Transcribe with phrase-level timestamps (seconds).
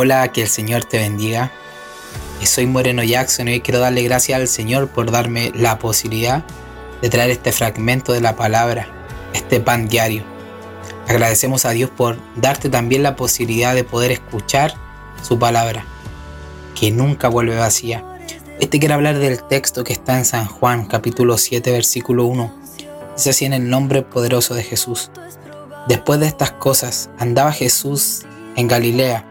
[0.00, 1.50] Hola, que el Señor te bendiga.
[2.44, 6.44] Soy Moreno Jackson y hoy quiero darle gracias al Señor por darme la posibilidad
[7.02, 8.86] de traer este fragmento de la palabra,
[9.34, 10.22] este pan diario.
[11.08, 14.72] Agradecemos a Dios por darte también la posibilidad de poder escuchar
[15.20, 15.84] su palabra,
[16.78, 18.04] que nunca vuelve vacía.
[18.60, 22.54] Hoy te quiero hablar del texto que está en San Juan, capítulo 7, versículo 1.
[23.16, 25.10] Dice así en el nombre poderoso de Jesús.
[25.88, 28.22] Después de estas cosas, andaba Jesús
[28.54, 29.24] en Galilea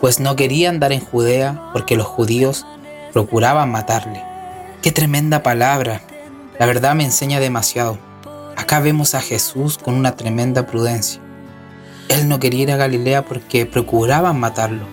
[0.00, 2.66] pues no quería andar en Judea porque los judíos
[3.12, 4.22] procuraban matarle.
[4.82, 6.02] Qué tremenda palabra.
[6.58, 7.98] La verdad me enseña demasiado.
[8.56, 11.20] Acá vemos a Jesús con una tremenda prudencia.
[12.08, 14.86] Él no quería ir a Galilea porque procuraban matarlo.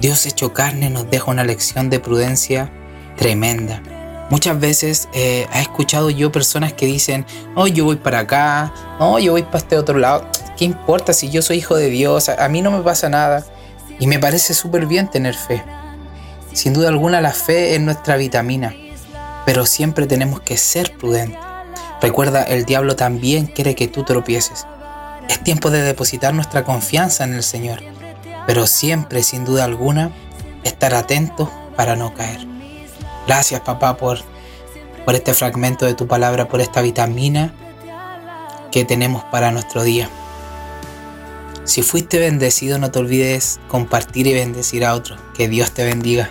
[0.00, 2.70] Dios hecho carne nos deja una lección de prudencia
[3.16, 3.82] tremenda.
[4.30, 9.18] Muchas veces eh, he escuchado yo personas que dicen, no, yo voy para acá, no,
[9.18, 10.26] yo voy para este otro lado.
[10.56, 12.28] ¿Qué importa si yo soy hijo de Dios?
[12.28, 13.44] A mí no me pasa nada.
[13.98, 15.62] Y me parece súper bien tener fe.
[16.52, 18.74] Sin duda alguna la fe es nuestra vitamina,
[19.46, 21.38] pero siempre tenemos que ser prudentes.
[22.00, 24.66] Recuerda, el diablo también quiere que tú tropieces.
[25.28, 27.80] Es tiempo de depositar nuestra confianza en el Señor,
[28.46, 30.10] pero siempre, sin duda alguna,
[30.64, 32.46] estar atentos para no caer.
[33.26, 34.18] Gracias papá por,
[35.04, 37.54] por este fragmento de tu palabra, por esta vitamina
[38.70, 40.08] que tenemos para nuestro día.
[41.64, 45.20] Si fuiste bendecido, no te olvides compartir y bendecir a otros.
[45.34, 46.30] Que Dios te bendiga.